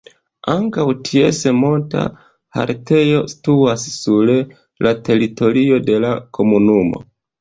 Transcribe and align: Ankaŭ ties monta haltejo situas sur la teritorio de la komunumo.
Ankaŭ 0.51 0.83
ties 1.09 1.41
monta 1.57 2.05
haltejo 2.57 3.19
situas 3.33 3.83
sur 3.99 4.33
la 4.87 4.95
teritorio 5.11 5.79
de 5.91 6.01
la 6.07 6.15
komunumo. 6.39 7.05